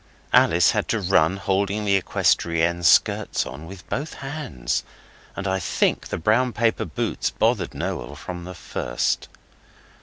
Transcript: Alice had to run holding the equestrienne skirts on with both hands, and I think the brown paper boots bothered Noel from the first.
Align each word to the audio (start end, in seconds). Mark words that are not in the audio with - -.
Alice 0.33 0.71
had 0.71 0.87
to 0.87 0.99
run 0.99 1.37
holding 1.37 1.85
the 1.85 1.95
equestrienne 1.95 2.81
skirts 2.83 3.45
on 3.45 3.67
with 3.67 3.87
both 3.87 4.15
hands, 4.15 4.83
and 5.35 5.47
I 5.47 5.59
think 5.59 6.07
the 6.07 6.17
brown 6.17 6.53
paper 6.53 6.85
boots 6.85 7.29
bothered 7.29 7.75
Noel 7.75 8.15
from 8.15 8.43
the 8.43 8.55
first. 8.55 9.27